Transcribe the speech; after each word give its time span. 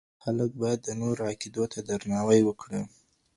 خلګ 0.23 0.51
بايد 0.61 0.79
د 0.83 0.89
نورو 1.01 1.21
عقيدو 1.29 1.63
ته 1.73 1.79
درناوی 1.89 2.41
وکړي. 2.45 2.81